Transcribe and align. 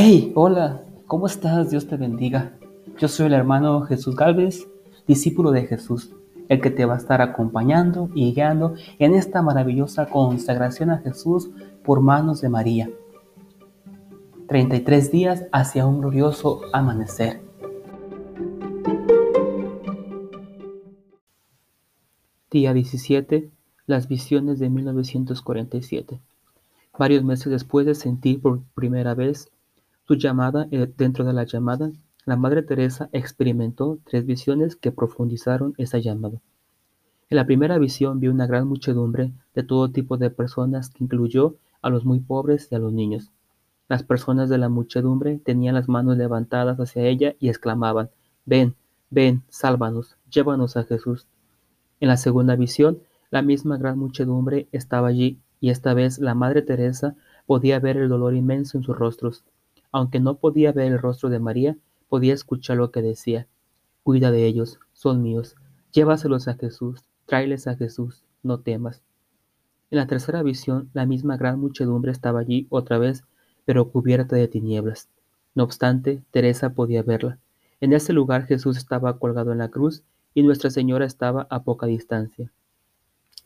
Hey, 0.00 0.30
hola, 0.36 0.84
¿cómo 1.08 1.26
estás? 1.26 1.70
Dios 1.70 1.88
te 1.88 1.96
bendiga. 1.96 2.56
Yo 2.98 3.08
soy 3.08 3.26
el 3.26 3.32
hermano 3.32 3.80
Jesús 3.80 4.14
Galvez, 4.14 4.68
discípulo 5.08 5.50
de 5.50 5.66
Jesús, 5.66 6.14
el 6.48 6.60
que 6.60 6.70
te 6.70 6.84
va 6.84 6.94
a 6.94 6.98
estar 6.98 7.20
acompañando 7.20 8.08
y 8.14 8.32
guiando 8.32 8.74
en 9.00 9.16
esta 9.16 9.42
maravillosa 9.42 10.06
consagración 10.06 10.90
a 10.90 10.98
Jesús 10.98 11.50
por 11.82 12.00
manos 12.00 12.40
de 12.40 12.48
María. 12.48 12.88
33 14.46 15.10
días 15.10 15.46
hacia 15.50 15.84
un 15.84 15.98
glorioso 16.00 16.60
amanecer. 16.72 17.42
Día 22.52 22.72
17. 22.72 23.50
Las 23.86 24.06
visiones 24.06 24.60
de 24.60 24.70
1947. 24.70 26.20
Varios 26.96 27.24
meses 27.24 27.50
después 27.50 27.84
de 27.84 27.96
sentir 27.96 28.40
por 28.40 28.62
primera 28.76 29.14
vez 29.14 29.50
su 30.08 30.14
llamada, 30.14 30.68
eh, 30.70 30.90
dentro 30.96 31.26
de 31.26 31.34
la 31.34 31.44
llamada, 31.44 31.92
la 32.24 32.36
Madre 32.36 32.62
Teresa 32.62 33.10
experimentó 33.12 33.98
tres 34.06 34.24
visiones 34.24 34.74
que 34.74 34.90
profundizaron 34.90 35.74
esa 35.76 35.98
llamada. 35.98 36.40
En 37.28 37.36
la 37.36 37.44
primera 37.44 37.76
visión 37.76 38.18
vio 38.18 38.30
una 38.30 38.46
gran 38.46 38.66
muchedumbre 38.66 39.32
de 39.54 39.64
todo 39.64 39.90
tipo 39.90 40.16
de 40.16 40.30
personas 40.30 40.88
que 40.88 41.04
incluyó 41.04 41.56
a 41.82 41.90
los 41.90 42.06
muy 42.06 42.20
pobres 42.20 42.68
y 42.70 42.74
a 42.74 42.78
los 42.78 42.90
niños. 42.90 43.30
Las 43.86 44.02
personas 44.02 44.48
de 44.48 44.56
la 44.56 44.70
muchedumbre 44.70 45.40
tenían 45.44 45.74
las 45.74 45.90
manos 45.90 46.16
levantadas 46.16 46.78
hacia 46.80 47.02
ella 47.02 47.34
y 47.38 47.50
exclamaban, 47.50 48.08
Ven, 48.46 48.76
ven, 49.10 49.42
sálvanos, 49.50 50.16
llévanos 50.30 50.78
a 50.78 50.84
Jesús. 50.84 51.26
En 52.00 52.08
la 52.08 52.16
segunda 52.16 52.56
visión, 52.56 53.00
la 53.30 53.42
misma 53.42 53.76
gran 53.76 53.98
muchedumbre 53.98 54.68
estaba 54.72 55.08
allí 55.08 55.38
y 55.60 55.68
esta 55.68 55.92
vez 55.92 56.18
la 56.18 56.34
Madre 56.34 56.62
Teresa 56.62 57.14
podía 57.44 57.78
ver 57.78 57.98
el 57.98 58.08
dolor 58.08 58.34
inmenso 58.34 58.78
en 58.78 58.84
sus 58.84 58.96
rostros. 58.96 59.44
Aunque 59.92 60.20
no 60.20 60.36
podía 60.36 60.72
ver 60.72 60.92
el 60.92 60.98
rostro 60.98 61.28
de 61.28 61.38
María, 61.38 61.76
podía 62.08 62.34
escuchar 62.34 62.76
lo 62.76 62.90
que 62.90 63.02
decía. 63.02 63.46
Cuida 64.02 64.30
de 64.30 64.46
ellos, 64.46 64.78
son 64.92 65.22
míos. 65.22 65.56
Llévaselos 65.92 66.48
a 66.48 66.54
Jesús, 66.54 67.02
tráeles 67.26 67.66
a 67.66 67.76
Jesús, 67.76 68.22
no 68.42 68.60
temas. 68.60 69.02
En 69.90 69.98
la 69.98 70.06
tercera 70.06 70.42
visión, 70.42 70.90
la 70.92 71.06
misma 71.06 71.36
gran 71.36 71.58
muchedumbre 71.58 72.12
estaba 72.12 72.40
allí 72.40 72.66
otra 72.70 72.98
vez, 72.98 73.24
pero 73.64 73.90
cubierta 73.90 74.36
de 74.36 74.48
tinieblas. 74.48 75.08
No 75.54 75.64
obstante, 75.64 76.22
Teresa 76.30 76.74
podía 76.74 77.02
verla. 77.02 77.38
En 77.80 77.92
ese 77.92 78.12
lugar 78.12 78.46
Jesús 78.46 78.76
estaba 78.76 79.18
colgado 79.18 79.52
en 79.52 79.58
la 79.58 79.68
cruz 79.68 80.02
y 80.34 80.42
Nuestra 80.42 80.70
Señora 80.70 81.06
estaba 81.06 81.46
a 81.50 81.62
poca 81.62 81.86
distancia. 81.86 82.52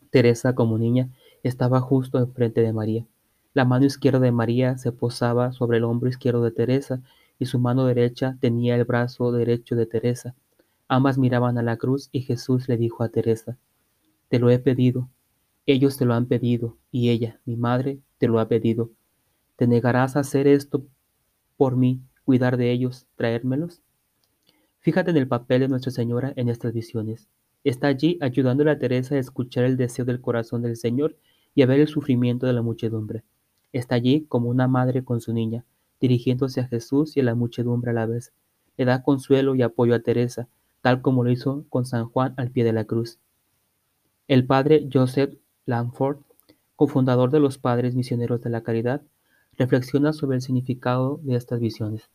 Teresa, 0.09 0.53
como 0.53 0.77
niña, 0.77 1.09
estaba 1.43 1.79
justo 1.79 2.19
enfrente 2.19 2.61
de 2.61 2.73
María. 2.73 3.05
La 3.53 3.65
mano 3.65 3.85
izquierda 3.85 4.19
de 4.19 4.31
María 4.31 4.79
se 4.79 4.91
posaba 4.91 5.51
sobre 5.51 5.77
el 5.77 5.83
hombro 5.83 6.09
izquierdo 6.09 6.43
de 6.43 6.49
Teresa 6.49 7.03
y 7.37 7.45
su 7.45 7.59
mano 7.59 7.85
derecha 7.85 8.35
tenía 8.39 8.75
el 8.75 8.83
brazo 8.83 9.31
derecho 9.31 9.75
de 9.75 9.85
Teresa. 9.85 10.33
Ambas 10.87 11.19
miraban 11.19 11.59
a 11.59 11.61
la 11.61 11.77
cruz 11.77 12.09
y 12.11 12.21
Jesús 12.21 12.67
le 12.67 12.77
dijo 12.77 13.03
a 13.03 13.09
Teresa, 13.09 13.57
Te 14.29 14.39
lo 14.39 14.49
he 14.49 14.57
pedido, 14.57 15.07
ellos 15.67 15.97
te 15.97 16.05
lo 16.05 16.15
han 16.15 16.25
pedido, 16.25 16.77
y 16.91 17.09
ella, 17.09 17.39
mi 17.45 17.55
madre, 17.55 17.99
te 18.17 18.27
lo 18.27 18.39
ha 18.39 18.47
pedido. 18.47 18.89
¿Te 19.55 19.67
negarás 19.67 20.15
a 20.15 20.21
hacer 20.21 20.47
esto 20.47 20.83
por 21.55 21.77
mí, 21.77 22.01
cuidar 22.25 22.57
de 22.57 22.71
ellos, 22.71 23.05
traérmelos? 23.15 23.83
Fíjate 24.79 25.11
en 25.11 25.17
el 25.17 25.27
papel 25.27 25.61
de 25.61 25.67
Nuestra 25.67 25.91
Señora 25.91 26.33
en 26.35 26.49
estas 26.49 26.73
visiones. 26.73 27.29
Está 27.63 27.87
allí 27.87 28.17
ayudándole 28.19 28.71
a 28.71 28.79
Teresa 28.79 29.13
a 29.13 29.19
escuchar 29.19 29.63
el 29.63 29.77
deseo 29.77 30.05
del 30.05 30.21
corazón 30.21 30.63
del 30.63 30.75
Señor 30.75 31.15
y 31.53 31.61
a 31.61 31.67
ver 31.67 31.79
el 31.79 31.87
sufrimiento 31.87 32.47
de 32.47 32.53
la 32.53 32.63
muchedumbre. 32.63 33.23
Está 33.73 33.95
allí 33.95 34.25
como 34.29 34.49
una 34.49 34.69
madre 34.69 35.03
con 35.03 35.19
su 35.19 35.33
niña, 35.33 35.65
dirigiéndose 35.99 36.61
a 36.61 36.67
Jesús 36.67 37.17
y 37.17 37.19
a 37.19 37.23
la 37.23 37.35
muchedumbre 37.35 37.91
a 37.91 37.93
la 37.93 38.05
vez. 38.05 38.31
Le 38.77 38.85
da 38.85 39.03
consuelo 39.03 39.55
y 39.55 39.61
apoyo 39.61 39.95
a 39.95 39.99
Teresa, 39.99 40.47
tal 40.81 41.01
como 41.01 41.23
lo 41.23 41.31
hizo 41.31 41.65
con 41.69 41.85
San 41.85 42.05
Juan 42.05 42.33
al 42.37 42.51
pie 42.51 42.63
de 42.63 42.73
la 42.73 42.85
cruz. 42.85 43.19
El 44.27 44.45
padre 44.45 44.87
Joseph 44.91 45.35
Langford, 45.65 46.19
cofundador 46.75 47.31
de 47.31 47.39
los 47.39 47.57
Padres 47.57 47.95
Misioneros 47.95 48.41
de 48.41 48.49
la 48.49 48.61
Caridad, 48.61 49.01
reflexiona 49.57 50.13
sobre 50.13 50.35
el 50.35 50.41
significado 50.41 51.19
de 51.23 51.35
estas 51.35 51.59
visiones. 51.59 52.09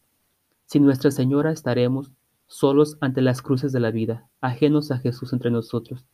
Sin 0.66 0.84
Nuestra 0.84 1.10
Señora 1.10 1.50
estaremos 1.50 2.10
solos 2.46 2.98
ante 3.00 3.20
las 3.20 3.42
cruces 3.42 3.72
de 3.72 3.80
la 3.80 3.90
vida, 3.90 4.28
ajenos 4.40 4.90
a 4.90 4.98
Jesús 4.98 5.32
entre 5.32 5.50
nosotros. 5.50 6.04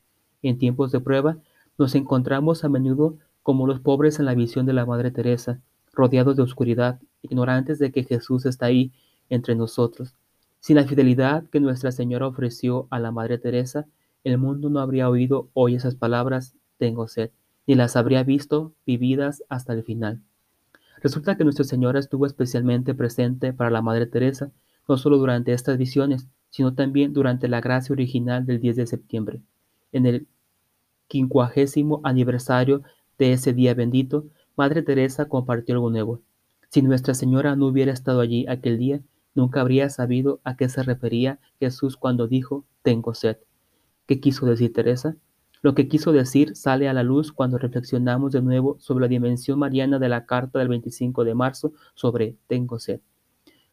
En 0.43 0.59
tiempos 0.59 0.93
de 0.93 1.00
prueba, 1.00 1.38
nos 1.78 1.94
encontramos 1.94 2.65
a 2.65 2.69
menudo 2.69 3.19
como 3.44 3.66
los 3.66 3.78
pobres 3.78 4.19
en 4.19 4.25
la 4.25 4.34
visión 4.34 4.65
de 4.65 4.72
la 4.72 4.87
Madre 4.87 5.10
Teresa, 5.10 5.60
rodeados 5.93 6.34
de 6.34 6.43
oscuridad, 6.43 6.99
ignorantes 7.21 7.78
de 7.78 7.93
que 7.93 8.03
Jesús 8.03 8.47
está 8.47 8.66
ahí 8.66 8.91
entre 9.28 9.55
nosotros. 9.55 10.15
Sin 10.60 10.77
la 10.77 10.84
fidelidad 10.84 11.44
que 11.50 11.60
Nuestra 11.60 11.93
Señora 11.93 12.27
ofreció 12.27 12.88
a 12.88 12.99
la 12.99 13.12
Madre 13.12 13.37
Teresa, 13.37 13.87
el 14.25 14.38
mundo 14.38 14.71
no 14.71 14.81
habría 14.81 15.10
oído 15.10 15.50
hoy 15.53 15.75
esas 15.75 15.94
palabras, 15.94 16.54
tengo 16.78 17.06
sed, 17.06 17.33
ni 17.66 17.75
las 17.75 17.97
habría 17.97 18.22
visto 18.22 18.72
vividas 18.87 19.44
hasta 19.50 19.75
el 19.75 19.84
final. 19.84 20.22
Resulta 21.03 21.37
que 21.37 21.44
Nuestra 21.44 21.66
Señora 21.66 21.99
estuvo 21.99 22.25
especialmente 22.25 22.94
presente 22.94 23.53
para 23.53 23.69
la 23.69 23.83
Madre 23.83 24.06
Teresa, 24.06 24.53
no 24.88 24.97
solo 24.97 25.19
durante 25.19 25.53
estas 25.53 25.77
visiones, 25.77 26.27
sino 26.49 26.72
también 26.72 27.12
durante 27.12 27.47
la 27.49 27.60
gracia 27.60 27.93
original 27.93 28.47
del 28.47 28.59
10 28.59 28.77
de 28.77 28.87
septiembre. 28.87 29.43
En 29.93 30.06
el 30.06 30.27
quincuagésimo 31.09 32.00
aniversario 32.04 32.83
de 33.19 33.32
ese 33.32 33.52
día 33.52 33.75
bendito, 33.75 34.26
Madre 34.56 34.82
Teresa 34.82 35.26
compartió 35.26 35.75
algo 35.75 35.91
nuevo. 35.91 36.22
Si 36.70 36.82
Nuestra 36.82 37.14
Señora 37.14 37.56
no 37.56 37.66
hubiera 37.66 37.92
estado 37.92 38.20
allí 38.20 38.47
aquel 38.48 38.78
día, 38.78 39.00
nunca 39.34 39.60
habría 39.60 39.91
sabido 39.91 40.41
a 40.44 40.56
qué 40.56 40.69
se 40.69 40.82
refería 40.82 41.38
Jesús 41.58 41.97
cuando 41.97 42.26
dijo, 42.28 42.64
tengo 42.82 43.14
sed. 43.14 43.38
¿Qué 44.06 44.20
quiso 44.20 44.47
decir 44.47 44.72
Teresa? 44.72 45.16
Lo 45.62 45.74
que 45.74 45.88
quiso 45.88 46.12
decir 46.12 46.56
sale 46.56 46.88
a 46.88 46.92
la 46.92 47.03
luz 47.03 47.32
cuando 47.32 47.56
reflexionamos 47.56 48.32
de 48.32 48.42
nuevo 48.42 48.76
sobre 48.80 49.03
la 49.03 49.08
dimensión 49.08 49.58
mariana 49.58 49.98
de 49.98 50.08
la 50.08 50.26
carta 50.26 50.58
del 50.58 50.69
25 50.69 51.24
de 51.24 51.34
marzo 51.34 51.72
sobre 51.94 52.36
tengo 52.48 52.78
sed. 52.78 53.00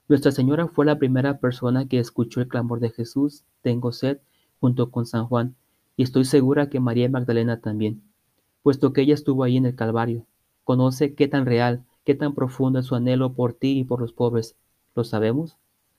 Nuestra 0.08 0.32
Señora 0.32 0.68
fue 0.68 0.86
la 0.86 1.00
primera 1.00 1.40
persona 1.40 1.88
que 1.88 2.00
escuchó 2.00 2.42
el 2.42 2.48
clamor 2.48 2.80
de 2.80 2.92
Jesús, 2.92 3.44
tengo 3.62 3.92
sed, 3.92 4.20
junto 4.60 4.90
con 4.92 5.06
San 5.06 5.26
Juan, 5.26 5.56
y 5.98 6.04
estoy 6.04 6.26
segura 6.26 6.70
que 6.70 6.80
María 6.80 7.10
Magdalena 7.10 7.60
también, 7.62 8.02
puesto 8.64 8.94
que 8.94 9.02
ella 9.02 9.14
estuvo 9.14 9.44
ahí 9.44 9.58
en 9.58 9.66
el 9.66 9.76
Calvario. 9.76 10.26
Conoce 10.64 11.16
qué 11.16 11.28
tan 11.28 11.46
real, 11.46 11.84
qué 12.04 12.16
tan 12.16 12.34
profundo 12.34 12.80
es 12.80 12.86
su 12.86 12.96
anhelo 12.96 13.34
por 13.34 13.54
ti 13.54 13.80
y 13.80 13.84
por 13.84 14.02
los 14.02 14.14
pobres. 14.14 14.56
¿Lo 14.96 15.04
sabemos? 15.04 15.58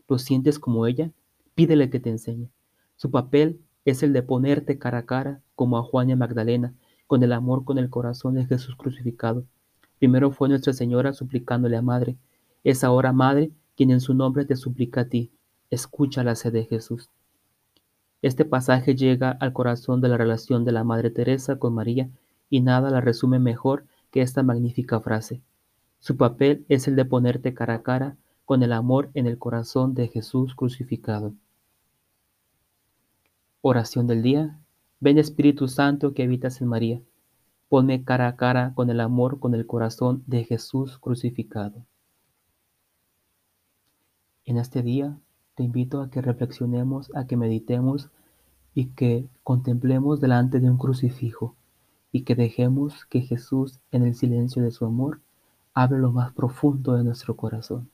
¿Lo 0.09 0.19
sientes 0.19 0.59
como 0.59 0.87
ella? 0.87 1.11
Pídele 1.55 1.91
que 1.91 2.01
te 2.01 2.11
enseñe. 2.11 2.49
Su 2.97 3.11
papel 3.11 3.61
es 3.85 4.03
el 4.03 4.13
de 4.13 4.23
ponerte 4.23 4.79
cara 4.79 4.99
a 4.99 5.07
cara, 5.07 5.41
como 5.55 5.79
a 5.79 5.83
Juan 5.83 6.11
y 6.11 6.13
a 6.13 6.17
Magdalena, 6.17 6.75
con 7.07 7.23
el 7.23 7.33
amor 7.33 7.65
con 7.65 7.79
el 7.79 7.91
corazón 7.91 8.35
de 8.35 8.47
Jesús 8.47 8.77
crucificado. 8.77 9.45
Primero 9.99 10.31
fue 10.31 10.49
Nuestra 10.49 10.73
Señora 10.73 11.13
suplicándole 11.13 11.77
a 11.77 11.83
Madre. 11.83 12.17
Es 12.65 12.85
ahora 12.85 13.13
Madre 13.13 13.51
quien 13.77 13.91
en 13.91 14.01
su 14.01 14.15
nombre 14.15 14.45
te 14.45 14.57
suplica 14.57 15.03
a 15.03 15.09
ti. 15.09 15.31
Escucha 15.71 16.23
la 16.23 16.37
sed 16.37 16.53
de 16.53 16.65
Jesús. 16.65 17.11
Este 18.21 18.45
pasaje 18.45 18.95
llega 18.95 19.31
al 19.31 19.53
corazón 19.53 20.01
de 20.01 20.09
la 20.09 20.17
relación 20.17 20.65
de 20.65 20.73
la 20.73 20.85
Madre 20.85 21.11
Teresa 21.11 21.59
con 21.59 21.75
María 21.75 22.09
y 22.53 22.61
nada 22.61 22.91
la 22.91 23.01
resume 23.01 23.39
mejor 23.39 23.87
que 24.11 24.21
esta 24.21 24.43
magnífica 24.43 25.01
frase. 25.01 25.41
Su 26.01 26.19
papel 26.19 26.67
es 26.69 26.87
el 26.87 26.97
de 26.97 27.07
ponerte 27.07 27.55
cara 27.55 27.77
a 27.77 27.83
cara 27.83 28.19
con 28.45 28.63
el 28.63 28.75
amor 28.75 29.11
en 29.15 29.27
el 29.27 29.39
corazón 29.39 29.95
de 29.95 30.09
Jesús 30.09 30.55
crucificado. 30.55 31.33
Oración 33.63 34.07
del 34.07 34.23
día. 34.23 34.59
Ven 35.01 35.17
Espíritu 35.17 35.67
Santo 35.67 36.13
que 36.13 36.25
habitas 36.25 36.61
en 36.61 36.69
María. 36.69 37.01
Ponme 37.71 38.05
cara 38.05 38.29
a 38.29 38.37
cara 38.37 38.75
con 38.75 38.91
el 38.91 39.01
amor, 39.01 39.41
con 39.41 39.55
el 39.55 39.67
corazón 39.67 40.23
de 40.27 40.45
Jesús 40.45 40.99
crucificado. 40.99 41.87
En 44.45 44.59
este 44.59 44.83
día 44.83 45.17
te 45.55 45.63
invito 45.63 46.03
a 46.03 46.11
que 46.11 46.21
reflexionemos, 46.21 47.11
a 47.15 47.27
que 47.27 47.39
meditemos 47.39 48.11
y 48.75 48.89
que 48.89 49.27
contemplemos 49.43 50.21
delante 50.21 50.61
de 50.61 50.71
un 50.71 50.77
crucifijo 50.77 51.57
y 52.13 52.23
que 52.23 52.35
dejemos 52.35 53.07
que 53.07 53.23
Jesús, 53.23 53.81
en 53.91 54.03
el 54.03 54.15
silencio 54.15 54.63
de 54.63 54.71
su 54.71 54.85
amor, 54.85 55.21
hable 55.75 55.99
lo 55.99 56.13
más 56.13 56.33
profundo 56.33 56.95
de 56.95 57.03
nuestro 57.03 57.35
corazón. 57.35 57.89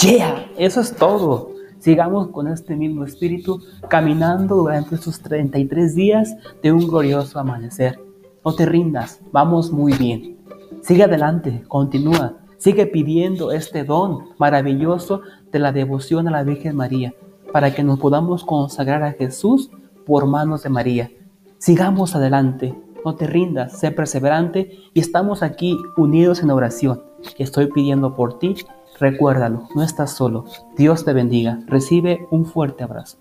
Yeah, 0.00 0.50
eso 0.56 0.80
es 0.80 0.96
todo. 0.96 1.52
Sigamos 1.78 2.28
con 2.28 2.48
este 2.48 2.74
mismo 2.74 3.04
espíritu 3.04 3.60
caminando 3.88 4.56
durante 4.56 4.94
estos 4.94 5.20
33 5.20 5.94
días 5.94 6.34
de 6.62 6.72
un 6.72 6.88
glorioso 6.88 7.38
amanecer. 7.38 8.00
No 8.42 8.54
te 8.54 8.64
rindas, 8.64 9.20
vamos 9.32 9.70
muy 9.70 9.92
bien. 9.92 10.38
Sigue 10.82 11.04
adelante, 11.04 11.62
continúa, 11.68 12.38
sigue 12.56 12.86
pidiendo 12.86 13.52
este 13.52 13.84
don 13.84 14.30
maravilloso 14.38 15.20
de 15.52 15.58
la 15.58 15.72
devoción 15.72 16.26
a 16.28 16.30
la 16.30 16.42
Virgen 16.42 16.76
María, 16.76 17.14
para 17.54 17.72
que 17.72 17.84
nos 17.84 18.00
podamos 18.00 18.42
consagrar 18.42 19.04
a 19.04 19.12
Jesús 19.12 19.70
por 20.04 20.26
manos 20.26 20.64
de 20.64 20.70
María. 20.70 21.12
Sigamos 21.58 22.16
adelante, 22.16 22.74
no 23.04 23.14
te 23.14 23.28
rindas, 23.28 23.78
sé 23.78 23.92
perseverante 23.92 24.76
y 24.92 24.98
estamos 24.98 25.44
aquí 25.44 25.78
unidos 25.96 26.42
en 26.42 26.50
oración. 26.50 27.04
Estoy 27.38 27.68
pidiendo 27.68 28.16
por 28.16 28.40
ti, 28.40 28.56
recuérdalo, 28.98 29.68
no 29.72 29.84
estás 29.84 30.10
solo. 30.10 30.46
Dios 30.76 31.04
te 31.04 31.12
bendiga, 31.12 31.60
recibe 31.68 32.26
un 32.32 32.44
fuerte 32.44 32.82
abrazo. 32.82 33.18